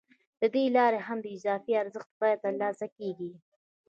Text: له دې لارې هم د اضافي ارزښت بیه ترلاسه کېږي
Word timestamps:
له 0.41 0.47
دې 0.55 0.63
لارې 0.77 0.99
هم 1.07 1.17
د 1.21 1.25
اضافي 1.37 1.73
ارزښت 1.81 2.09
بیه 2.19 2.37
ترلاسه 2.43 2.85
کېږي 2.97 3.31